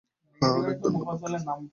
হ্যাঁ, 0.41 0.53
অনেক 0.59 0.77
ধন্যবাদ। 0.81 1.17